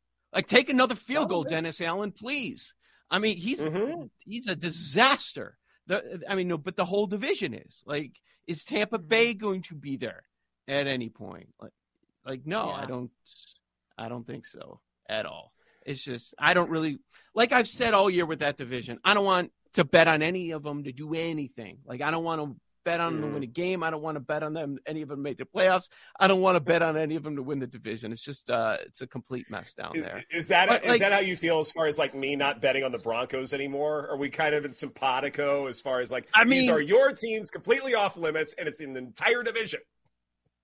Like, 0.33 0.47
take 0.47 0.69
another 0.69 0.95
field 0.95 1.29
goal, 1.29 1.43
Dennis 1.43 1.81
Allen, 1.81 2.11
please. 2.11 2.73
I 3.09 3.19
mean, 3.19 3.37
he's 3.37 3.61
mm-hmm. 3.61 4.05
he's 4.19 4.47
a 4.47 4.55
disaster. 4.55 5.57
The, 5.87 6.21
I 6.27 6.35
mean, 6.35 6.47
no, 6.47 6.57
but 6.57 6.77
the 6.77 6.85
whole 6.85 7.07
division 7.07 7.53
is 7.53 7.83
like, 7.85 8.13
is 8.47 8.63
Tampa 8.63 8.97
mm-hmm. 8.97 9.07
Bay 9.07 9.33
going 9.33 9.63
to 9.63 9.75
be 9.75 9.97
there 9.97 10.23
at 10.67 10.87
any 10.87 11.09
point? 11.09 11.49
Like, 11.59 11.73
like 12.25 12.41
no, 12.45 12.67
yeah. 12.67 12.83
I 12.83 12.85
don't, 12.85 13.11
I 13.97 14.07
don't 14.07 14.25
think 14.25 14.45
so 14.45 14.79
at 15.09 15.25
all. 15.25 15.51
It's 15.85 16.03
just 16.03 16.35
I 16.39 16.53
don't 16.53 16.69
really 16.69 16.99
like 17.33 17.51
I've 17.51 17.67
said 17.67 17.93
all 17.93 18.09
year 18.09 18.25
with 18.25 18.39
that 18.39 18.57
division. 18.57 18.99
I 19.03 19.13
don't 19.13 19.25
want 19.25 19.51
to 19.73 19.83
bet 19.83 20.07
on 20.07 20.21
any 20.21 20.51
of 20.51 20.63
them 20.63 20.83
to 20.83 20.91
do 20.91 21.13
anything. 21.13 21.79
Like 21.85 22.01
I 22.01 22.11
don't 22.11 22.23
want 22.23 22.41
to 22.41 22.55
bet 22.83 22.99
on 22.99 23.13
them 23.13 23.21
to 23.21 23.33
win 23.33 23.43
a 23.43 23.47
game. 23.47 23.83
I 23.83 23.89
don't 23.89 24.01
want 24.01 24.15
to 24.15 24.19
bet 24.19 24.43
on 24.43 24.53
them 24.53 24.77
any 24.85 25.01
of 25.01 25.09
them 25.09 25.21
make 25.21 25.37
the 25.37 25.45
playoffs. 25.45 25.89
I 26.19 26.27
don't 26.27 26.41
want 26.41 26.55
to 26.55 26.59
bet 26.59 26.81
on 26.81 26.97
any 26.97 27.15
of 27.15 27.23
them 27.23 27.35
to 27.35 27.43
win 27.43 27.59
the 27.59 27.67
division. 27.67 28.11
It's 28.11 28.23
just 28.23 28.49
uh 28.49 28.77
it's 28.85 29.01
a 29.01 29.07
complete 29.07 29.49
mess 29.49 29.73
down 29.73 29.93
there. 29.95 30.23
Is, 30.29 30.43
is 30.43 30.47
that 30.47 30.69
but, 30.69 30.83
is 30.83 30.89
like, 30.89 30.99
that 31.01 31.11
how 31.11 31.19
you 31.19 31.35
feel 31.35 31.59
as 31.59 31.71
far 31.71 31.87
as 31.87 31.97
like 31.97 32.15
me 32.15 32.35
not 32.35 32.61
betting 32.61 32.83
on 32.83 32.91
the 32.91 32.99
Broncos 32.99 33.53
anymore? 33.53 34.07
Are 34.09 34.17
we 34.17 34.29
kind 34.29 34.55
of 34.55 34.65
in 34.65 34.73
simpatico 34.73 35.67
as 35.67 35.81
far 35.81 36.01
as 36.01 36.11
like 36.11 36.27
I 36.33 36.43
mean, 36.43 36.61
these 36.61 36.69
are 36.69 36.81
your 36.81 37.11
teams 37.11 37.49
completely 37.49 37.95
off 37.95 38.17
limits 38.17 38.55
and 38.57 38.67
it's 38.67 38.81
in 38.81 38.93
the 38.93 38.99
entire 38.99 39.43
division? 39.43 39.81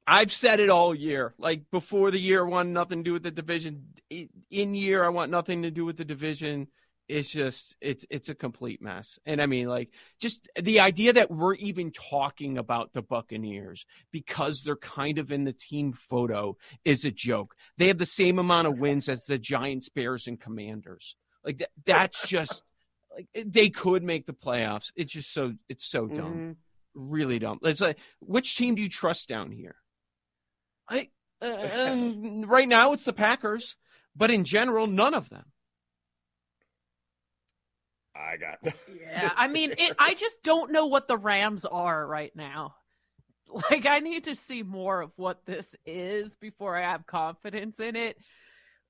I've 0.07 0.31
said 0.31 0.61
it 0.61 0.69
all 0.69 0.95
year. 0.95 1.33
Like 1.37 1.69
before 1.69 2.11
the 2.11 2.19
year, 2.19 2.45
I 2.45 2.49
want 2.49 2.69
nothing 2.69 2.99
to 2.99 3.03
do 3.03 3.13
with 3.13 3.23
the 3.23 3.31
division. 3.31 3.83
In 4.09 4.73
year, 4.73 5.03
I 5.03 5.09
want 5.09 5.31
nothing 5.31 5.63
to 5.63 5.71
do 5.71 5.83
with 5.83 5.97
the 5.97 6.05
division. 6.05 6.67
It's 7.07 7.29
just 7.29 7.75
it's 7.81 8.05
it's 8.09 8.29
a 8.29 8.35
complete 8.35 8.81
mess. 8.81 9.19
And 9.25 9.41
I 9.41 9.45
mean 9.45 9.67
like 9.67 9.89
just 10.19 10.47
the 10.61 10.79
idea 10.79 11.13
that 11.13 11.31
we're 11.31 11.55
even 11.55 11.91
talking 11.91 12.57
about 12.57 12.93
the 12.93 13.01
Buccaneers 13.01 13.85
because 14.11 14.63
they're 14.63 14.75
kind 14.75 15.17
of 15.17 15.31
in 15.31 15.45
the 15.45 15.53
team 15.53 15.93
photo 15.93 16.57
is 16.83 17.05
a 17.05 17.11
joke. 17.11 17.55
They 17.77 17.87
have 17.87 17.97
the 17.97 18.05
same 18.05 18.39
amount 18.39 18.67
of 18.67 18.79
wins 18.79 19.07
as 19.07 19.25
the 19.25 19.37
Giants, 19.37 19.89
Bears 19.89 20.27
and 20.27 20.39
Commanders. 20.39 21.15
Like 21.45 21.59
that, 21.59 21.69
that's 21.85 22.27
just 22.27 22.63
like 23.15 23.27
they 23.33 23.69
could 23.69 24.03
make 24.03 24.25
the 24.25 24.33
playoffs. 24.33 24.91
It's 24.95 25.13
just 25.13 25.33
so 25.33 25.53
it's 25.69 25.89
so 25.89 26.07
dumb. 26.07 26.33
Mm-hmm. 26.33 26.51
Really 26.93 27.39
dumb. 27.39 27.59
It's 27.63 27.81
like 27.81 27.99
which 28.19 28.57
team 28.57 28.75
do 28.75 28.81
you 28.81 28.89
trust 28.89 29.29
down 29.29 29.51
here? 29.51 29.75
I 30.89 31.09
uh, 31.41 31.87
um, 31.89 32.41
right 32.43 32.67
now 32.67 32.93
it's 32.93 33.05
the 33.05 33.13
Packers, 33.13 33.77
but 34.15 34.29
in 34.29 34.43
general 34.43 34.87
none 34.87 35.13
of 35.13 35.29
them. 35.29 35.45
I 38.17 38.37
got. 38.37 38.59
yeah, 39.01 39.31
I 39.35 39.47
mean, 39.47 39.73
it, 39.77 39.95
I 39.99 40.13
just 40.13 40.43
don't 40.43 40.71
know 40.71 40.87
what 40.87 41.07
the 41.07 41.17
Rams 41.17 41.65
are 41.65 42.05
right 42.05 42.35
now. 42.35 42.75
Like, 43.71 43.85
I 43.85 43.99
need 43.99 44.25
to 44.25 44.35
see 44.35 44.61
more 44.61 44.99
of 44.99 45.13
what 45.15 45.45
this 45.45 45.73
is 45.85 46.35
before 46.35 46.75
I 46.75 46.81
have 46.81 47.07
confidence 47.07 47.79
in 47.79 47.95
it. 47.95 48.17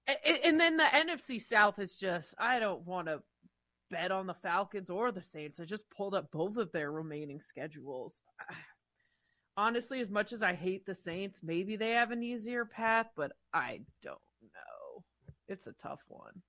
And, 0.08 0.40
and 0.44 0.60
then 0.60 0.78
the 0.78 0.84
NFC 0.84 1.40
South 1.40 1.78
is 1.78 1.96
just, 1.96 2.34
I 2.40 2.58
don't 2.58 2.82
want 2.84 3.08
to 3.08 3.22
bet 3.92 4.12
on 4.12 4.26
the 4.26 4.34
Falcons 4.34 4.90
or 4.90 5.12
the 5.12 5.22
Saints. 5.22 5.60
I 5.60 5.66
just 5.66 5.90
pulled 5.90 6.16
up 6.16 6.32
both 6.32 6.58
of 6.58 6.72
their 6.72 6.92
remaining 6.92 7.40
schedules. 7.40 8.22
Honestly, 9.58 10.00
as 10.02 10.10
much 10.10 10.34
as 10.34 10.42
I 10.42 10.56
hate 10.56 10.88
the 10.88 10.96
Saints, 10.96 11.40
maybe 11.44 11.76
they 11.76 11.92
have 11.92 12.10
an 12.10 12.24
easier 12.24 12.66
path, 12.66 13.08
but 13.16 13.34
I 13.54 13.82
don't 14.02 14.18
know. 14.42 15.04
It's 15.48 15.68
a 15.68 15.74
tough 15.74 16.02
one. 16.08 16.42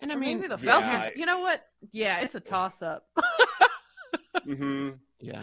And 0.00 0.12
I 0.12 0.16
mean, 0.16 0.36
maybe 0.40 0.48
the 0.48 0.58
yeah, 0.62 0.80
Falcons. 0.80 1.04
I- 1.06 1.12
You 1.16 1.26
know 1.26 1.40
what? 1.40 1.64
Yeah, 1.92 2.20
it's 2.20 2.34
a 2.34 2.40
toss 2.40 2.82
up. 2.82 3.06
hmm 4.44 4.90
Yeah. 5.20 5.42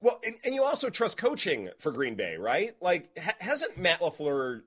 Well, 0.00 0.20
and, 0.24 0.36
and 0.44 0.54
you 0.54 0.62
also 0.62 0.90
trust 0.90 1.16
coaching 1.16 1.70
for 1.78 1.90
Green 1.90 2.14
Bay, 2.14 2.36
right? 2.36 2.74
Like, 2.80 3.10
ha- 3.18 3.34
hasn't 3.40 3.78
Matt 3.78 4.00
LaFleur 4.00 4.60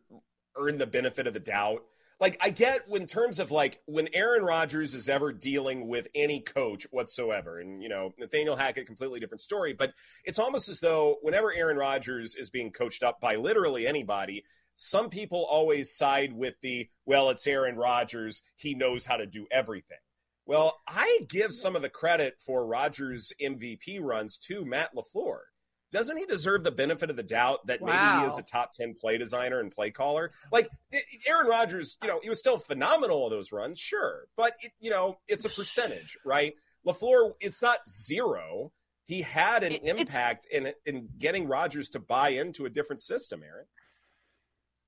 earned 0.57 0.81
the 0.81 0.87
benefit 0.87 1.25
of 1.27 1.33
the 1.33 1.39
doubt? 1.39 1.83
Like, 2.19 2.37
I 2.41 2.49
get 2.51 2.81
in 2.91 3.07
terms 3.07 3.39
of 3.39 3.49
like 3.49 3.81
when 3.85 4.07
Aaron 4.13 4.43
Rodgers 4.43 4.93
is 4.93 5.09
ever 5.09 5.31
dealing 5.31 5.87
with 5.87 6.07
any 6.13 6.39
coach 6.41 6.85
whatsoever, 6.91 7.59
and 7.59 7.81
you 7.81 7.89
know 7.89 8.13
Nathaniel 8.19 8.55
Hackett, 8.55 8.85
completely 8.85 9.19
different 9.19 9.41
story. 9.41 9.73
But 9.73 9.93
it's 10.23 10.37
almost 10.37 10.69
as 10.69 10.79
though 10.79 11.17
whenever 11.23 11.51
Aaron 11.51 11.77
Rodgers 11.77 12.35
is 12.35 12.49
being 12.51 12.71
coached 12.71 13.01
up 13.01 13.19
by 13.21 13.37
literally 13.37 13.87
anybody, 13.87 14.43
some 14.83 15.09
people 15.11 15.45
always 15.45 15.95
side 15.95 16.33
with 16.33 16.55
the 16.61 16.89
well, 17.05 17.29
it's 17.29 17.45
Aaron 17.45 17.75
Rodgers, 17.75 18.41
he 18.57 18.73
knows 18.73 19.05
how 19.05 19.15
to 19.17 19.27
do 19.27 19.45
everything. 19.51 19.99
Well, 20.47 20.79
I 20.87 21.19
give 21.29 21.53
some 21.53 21.75
of 21.75 21.83
the 21.83 21.89
credit 21.89 22.39
for 22.43 22.65
Rodgers' 22.65 23.31
MVP 23.39 24.01
runs 24.01 24.39
to 24.39 24.65
Matt 24.65 24.89
LaFleur. 24.95 25.37
Doesn't 25.91 26.17
he 26.17 26.25
deserve 26.25 26.63
the 26.63 26.71
benefit 26.71 27.11
of 27.11 27.15
the 27.15 27.21
doubt 27.21 27.67
that 27.67 27.81
maybe 27.83 28.21
he 28.21 28.25
is 28.25 28.39
a 28.39 28.43
top 28.43 28.71
10 28.73 28.95
play 28.99 29.19
designer 29.19 29.59
and 29.59 29.71
play 29.71 29.91
caller? 29.91 30.31
Like 30.51 30.67
Aaron 31.27 31.45
Rodgers, 31.47 31.97
you 32.01 32.07
know, 32.07 32.19
he 32.23 32.29
was 32.29 32.39
still 32.39 32.57
phenomenal 32.57 33.25
in 33.27 33.31
those 33.31 33.51
runs, 33.51 33.77
sure, 33.77 34.23
but 34.35 34.53
it, 34.63 34.71
you 34.79 34.89
know, 34.89 35.19
it's 35.27 35.45
a 35.45 35.49
percentage, 35.49 36.17
right? 36.25 36.53
LaFleur, 36.87 37.33
it's 37.39 37.61
not 37.61 37.87
zero. 37.87 38.71
He 39.05 39.21
had 39.21 39.63
an 39.63 39.73
It- 39.73 39.83
impact 39.83 40.47
in 40.51 40.73
in 40.85 41.07
getting 41.19 41.47
Rodgers 41.47 41.89
to 41.89 41.99
buy 41.99 42.29
into 42.29 42.65
a 42.65 42.69
different 42.69 43.01
system, 43.01 43.43
Erin. 43.43 43.65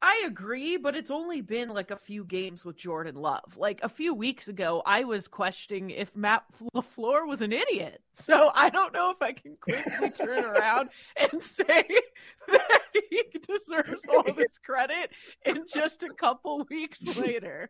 I 0.06 0.24
agree, 0.28 0.76
but 0.76 0.98
it's 0.98 1.10
only 1.10 1.40
been 1.40 1.70
like 1.70 1.90
a 1.90 1.96
few 1.96 2.26
games 2.26 2.66
with 2.66 2.76
Jordan 2.76 3.16
Love. 3.16 3.56
Like 3.56 3.80
a 3.84 3.88
few 3.90 4.14
weeks 4.14 4.50
ago, 4.50 4.84
I 4.86 5.06
was 5.06 5.30
questioning 5.30 5.92
if 5.92 6.14
Matt 6.14 6.44
LaFleur 6.76 7.26
was 7.26 7.42
an 7.42 7.54
idiot. 7.54 8.02
So 8.12 8.52
I 8.54 8.70
don't 8.70 8.94
know 8.94 9.12
if 9.12 9.22
I 9.22 9.32
can 9.32 9.56
quickly 9.62 10.10
turn 10.10 10.44
around 10.44 10.90
and 11.16 11.42
say 11.42 11.86
that 12.50 12.82
he 13.10 13.24
deserves 13.48 14.04
all 14.14 14.24
this 14.34 14.58
credit 14.58 15.12
in 15.46 15.64
just 15.74 16.04
a 16.04 16.10
couple 16.10 16.68
weeks 16.70 17.02
later. 17.18 17.70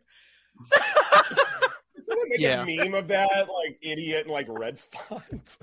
Someone 0.72 2.28
make 2.30 2.40
Yeah. 2.40 2.62
a 2.62 2.66
meme 2.66 2.94
of 2.94 3.06
that, 3.08 3.48
like 3.48 3.78
idiot 3.80 4.24
and 4.24 4.32
like 4.32 4.46
red 4.48 4.78
font. 4.80 5.58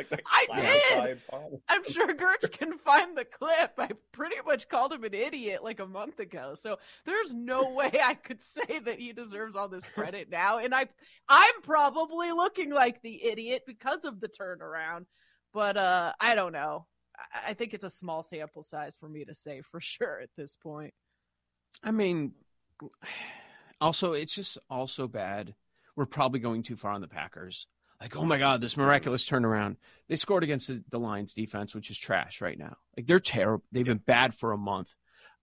Like 0.00 0.10
that 0.10 0.22
I 0.26 1.06
did. 1.06 1.20
font. 1.22 1.60
I'm 1.68 1.84
sure 1.84 2.08
Gertz 2.14 2.50
can 2.50 2.78
find 2.78 3.16
the 3.16 3.24
clip. 3.24 3.72
I 3.78 3.90
pretty 4.12 4.36
much 4.46 4.68
called 4.68 4.92
him 4.92 5.04
an 5.04 5.14
idiot 5.14 5.62
like 5.62 5.80
a 5.80 5.86
month 5.86 6.18
ago. 6.18 6.54
So 6.54 6.78
there's 7.04 7.32
no 7.32 7.70
way 7.74 8.00
I 8.02 8.14
could 8.14 8.40
say 8.40 8.80
that 8.84 8.98
he 8.98 9.12
deserves 9.12 9.56
all 9.56 9.68
this 9.68 9.86
credit 9.86 10.30
now. 10.30 10.58
And 10.58 10.74
I 10.74 10.86
I'm 11.28 11.62
probably 11.62 12.32
looking 12.32 12.70
like 12.70 13.02
the 13.02 13.24
idiot 13.24 13.64
because 13.66 14.04
of 14.04 14.20
the 14.20 14.28
turnaround. 14.28 15.06
But 15.52 15.76
uh 15.76 16.12
I 16.20 16.34
don't 16.34 16.52
know. 16.52 16.86
I, 17.34 17.50
I 17.50 17.54
think 17.54 17.74
it's 17.74 17.84
a 17.84 17.90
small 17.90 18.22
sample 18.22 18.62
size 18.62 18.96
for 18.98 19.08
me 19.08 19.24
to 19.24 19.34
say 19.34 19.62
for 19.62 19.80
sure 19.80 20.20
at 20.22 20.30
this 20.36 20.56
point. 20.56 20.94
I 21.82 21.90
mean, 21.90 22.32
also, 23.80 24.12
it's 24.12 24.34
just 24.34 24.58
also 24.68 25.06
bad. 25.06 25.54
We're 25.96 26.06
probably 26.06 26.40
going 26.40 26.62
too 26.62 26.76
far 26.76 26.92
on 26.92 27.00
the 27.00 27.08
Packers. 27.08 27.66
Like, 28.00 28.16
oh 28.16 28.24
my 28.24 28.38
God, 28.38 28.60
this 28.60 28.76
miraculous 28.76 29.28
turnaround. 29.28 29.76
They 30.08 30.16
scored 30.16 30.42
against 30.42 30.68
the, 30.68 30.82
the 30.90 30.98
Lions 30.98 31.34
defense, 31.34 31.74
which 31.74 31.90
is 31.90 31.98
trash 31.98 32.40
right 32.40 32.58
now. 32.58 32.76
Like, 32.96 33.06
they're 33.06 33.20
terrible. 33.20 33.64
They've 33.72 33.84
been 33.84 33.98
bad 33.98 34.34
for 34.34 34.52
a 34.52 34.58
month. 34.58 34.94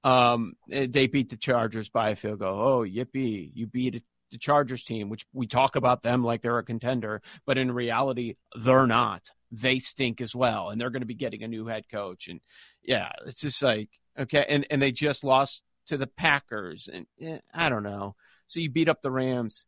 Um, 0.03 0.53
eh, 0.71 0.87
they 0.89 1.07
beat 1.07 1.29
the 1.29 1.37
Chargers 1.37 1.89
by 1.89 2.09
a 2.09 2.15
field 2.15 2.39
goal. 2.39 2.59
Oh, 2.59 2.85
yippee. 2.85 3.51
You 3.53 3.67
beat 3.67 4.01
the 4.31 4.37
Chargers 4.37 4.83
team, 4.83 5.09
which 5.09 5.25
we 5.33 5.47
talk 5.47 5.75
about 5.75 6.01
them 6.01 6.23
like 6.23 6.41
they're 6.41 6.57
a 6.57 6.63
contender, 6.63 7.21
but 7.45 7.57
in 7.57 7.71
reality, 7.71 8.35
they're 8.59 8.87
not. 8.87 9.29
They 9.51 9.79
stink 9.79 10.19
as 10.19 10.35
well, 10.35 10.69
and 10.69 10.81
they're 10.81 10.89
going 10.89 11.01
to 11.01 11.07
be 11.07 11.13
getting 11.13 11.43
a 11.43 11.47
new 11.47 11.67
head 11.67 11.85
coach. 11.89 12.27
And 12.27 12.41
yeah, 12.83 13.11
it's 13.25 13.41
just 13.41 13.61
like, 13.61 13.89
okay. 14.17 14.45
And, 14.49 14.65
and 14.69 14.81
they 14.81 14.91
just 14.91 15.23
lost 15.23 15.63
to 15.87 15.97
the 15.97 16.07
Packers, 16.07 16.89
and 16.91 17.05
eh, 17.21 17.39
I 17.53 17.69
don't 17.69 17.83
know. 17.83 18.15
So 18.47 18.59
you 18.59 18.69
beat 18.69 18.89
up 18.89 19.01
the 19.01 19.11
Rams. 19.11 19.65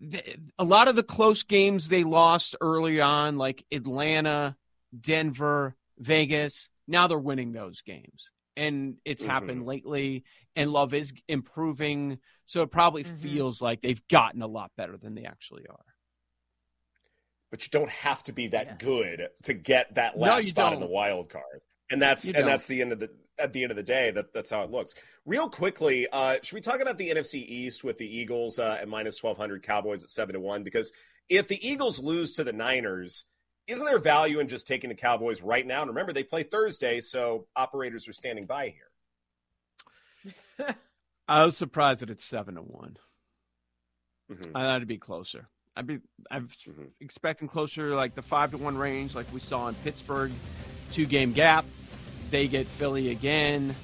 The- 0.00 0.38
A 0.58 0.64
lot 0.64 0.88
of 0.88 0.96
the 0.96 1.02
close 1.02 1.42
games 1.42 1.88
they 1.88 2.04
lost 2.04 2.56
early 2.60 3.00
on, 3.00 3.36
like 3.38 3.64
Atlanta, 3.70 4.56
Denver, 4.98 5.76
Vegas, 5.98 6.68
now 6.88 7.06
they're 7.06 7.18
winning 7.18 7.52
those 7.52 7.82
games. 7.82 8.32
And 8.56 8.96
it's 9.04 9.22
mm-hmm. 9.22 9.30
happened 9.30 9.66
lately, 9.66 10.24
and 10.56 10.72
Love 10.72 10.92
is 10.92 11.12
improving. 11.28 12.18
So 12.46 12.62
it 12.62 12.70
probably 12.70 13.04
mm-hmm. 13.04 13.14
feels 13.14 13.62
like 13.62 13.80
they've 13.80 14.06
gotten 14.08 14.42
a 14.42 14.46
lot 14.46 14.72
better 14.76 14.96
than 14.96 15.14
they 15.14 15.24
actually 15.24 15.66
are. 15.68 15.84
But 17.50 17.64
you 17.64 17.70
don't 17.70 17.90
have 17.90 18.22
to 18.24 18.32
be 18.32 18.48
that 18.48 18.78
good 18.78 19.28
to 19.44 19.54
get 19.54 19.94
that 19.96 20.18
last 20.18 20.44
you 20.44 20.50
spot 20.50 20.72
in 20.72 20.80
don't. 20.80 20.88
the 20.88 20.94
wild 20.94 21.28
card. 21.28 21.64
And 21.90 22.00
that's 22.00 22.30
and 22.30 22.46
that's 22.46 22.66
the 22.66 22.80
end 22.80 22.92
of 22.92 23.00
the 23.00 23.10
at 23.38 23.52
the 23.52 23.62
end 23.62 23.72
of 23.72 23.76
the 23.76 23.82
day 23.82 24.10
that 24.12 24.32
that's 24.32 24.50
how 24.50 24.62
it 24.62 24.70
looks. 24.70 24.94
Real 25.26 25.48
quickly, 25.48 26.06
uh, 26.12 26.36
should 26.42 26.54
we 26.54 26.60
talk 26.60 26.80
about 26.80 26.98
the 26.98 27.10
NFC 27.10 27.34
East 27.46 27.82
with 27.82 27.98
the 27.98 28.06
Eagles 28.06 28.58
uh, 28.58 28.78
at 28.80 28.88
minus 28.88 29.16
twelve 29.18 29.36
hundred, 29.36 29.62
Cowboys 29.62 30.04
at 30.04 30.10
seven 30.10 30.34
to 30.34 30.40
one? 30.40 30.62
Because 30.62 30.92
if 31.28 31.48
the 31.48 31.66
Eagles 31.66 31.98
lose 31.98 32.34
to 32.34 32.44
the 32.44 32.52
Niners, 32.52 33.24
isn't 33.66 33.84
there 33.84 33.98
value 33.98 34.38
in 34.40 34.46
just 34.48 34.66
taking 34.66 34.88
the 34.90 34.96
Cowboys 34.96 35.42
right 35.42 35.66
now? 35.66 35.80
And 35.82 35.88
remember, 35.88 36.12
they 36.12 36.22
play 36.22 36.42
Thursday, 36.44 37.00
so 37.00 37.46
operators 37.56 38.06
are 38.06 38.12
standing 38.12 38.46
by 38.46 38.74
here. 40.58 40.76
I 41.28 41.44
was 41.44 41.56
surprised 41.56 42.02
that 42.02 42.10
it's 42.10 42.24
seven 42.24 42.54
to 42.56 42.62
one. 42.62 42.96
Mhm. 44.30 44.50
I 44.54 44.62
thought 44.64 44.76
it'd 44.76 44.88
be 44.88 44.98
closer. 44.98 45.48
I'd 45.76 45.86
be 45.86 45.98
I'm 46.30 46.48
expecting 47.00 47.48
closer 47.48 47.94
like 47.94 48.14
the 48.14 48.22
five 48.22 48.50
to 48.52 48.58
one 48.58 48.76
range, 48.76 49.14
like 49.14 49.32
we 49.32 49.40
saw 49.40 49.68
in 49.68 49.74
Pittsburgh, 49.76 50.32
two 50.92 51.06
game 51.06 51.32
gap. 51.32 51.64
They 52.30 52.48
get 52.48 52.66
Philly 52.68 53.10
again. 53.10 53.74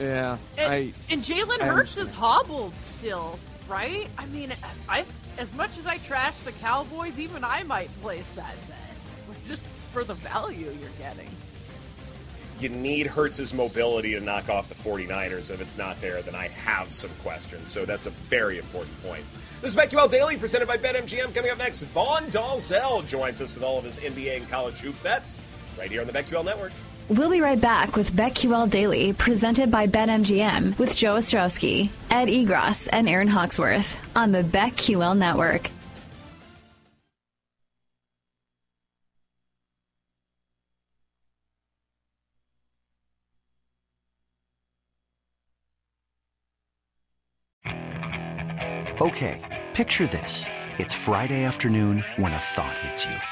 Yeah, 0.00 0.38
And, 0.56 0.72
I 0.72 0.92
and 1.10 1.22
Jalen 1.22 1.60
I 1.60 1.66
Hurts 1.66 1.96
is 1.96 2.10
hobbled 2.10 2.74
still, 2.80 3.38
right? 3.68 4.08
I 4.18 4.26
mean, 4.26 4.52
I 4.88 5.04
as 5.38 5.52
much 5.54 5.76
as 5.78 5.86
I 5.86 5.98
trash 5.98 6.36
the 6.40 6.52
Cowboys, 6.52 7.20
even 7.20 7.44
I 7.44 7.62
might 7.62 7.90
place 8.00 8.28
that 8.30 8.54
bet 8.68 8.78
just 9.46 9.64
for 9.92 10.02
the 10.04 10.14
value 10.14 10.74
you're 10.80 10.90
getting. 10.98 11.28
you 12.58 12.68
need 12.68 13.06
Hurts's 13.06 13.52
mobility 13.52 14.12
to 14.12 14.20
knock 14.20 14.48
off 14.48 14.68
the 14.68 14.74
49ers. 14.74 15.50
If 15.50 15.60
it's 15.60 15.76
not 15.76 16.00
there, 16.00 16.22
then 16.22 16.34
I 16.34 16.48
have 16.48 16.92
some 16.92 17.10
questions. 17.22 17.70
So 17.70 17.84
that's 17.84 18.06
a 18.06 18.10
very 18.10 18.58
important 18.58 19.00
point. 19.02 19.24
This 19.60 19.70
is 19.70 19.76
BetQL 19.76 20.10
Daily 20.10 20.36
presented 20.36 20.66
by 20.68 20.76
BetMGM. 20.78 21.34
Coming 21.34 21.50
up 21.50 21.58
next, 21.58 21.82
Vaughn 21.84 22.24
Dalzell 22.30 23.06
joins 23.06 23.40
us 23.40 23.54
with 23.54 23.62
all 23.62 23.78
of 23.78 23.84
his 23.84 23.98
NBA 23.98 24.36
and 24.38 24.48
college 24.48 24.80
hoop 24.80 25.00
bets 25.02 25.42
right 25.78 25.90
here 25.90 26.00
on 26.00 26.06
the 26.06 26.12
BetQL 26.12 26.44
Network. 26.44 26.72
We'll 27.08 27.30
be 27.30 27.40
right 27.40 27.60
back 27.60 27.96
with 27.96 28.12
BetQL 28.12 28.68
Daily, 28.70 29.12
presented 29.12 29.70
by 29.70 29.86
BetMGM, 29.86 30.78
with 30.78 30.96
Joe 30.96 31.16
Ostrowski, 31.16 31.90
Ed 32.10 32.28
Egros, 32.28 32.88
and 32.92 33.08
Erin 33.08 33.28
Hawksworth 33.28 34.00
on 34.16 34.32
the 34.32 34.42
BetQL 34.42 35.16
Network. 35.16 35.70
Okay, 49.00 49.40
Picture 49.74 50.06
this. 50.06 50.46
It's 50.76 50.92
Friday 50.92 51.44
afternoon 51.44 52.04
when 52.16 52.32
a 52.32 52.38
thought 52.38 52.76
hits 52.78 53.06
you. 53.06 53.31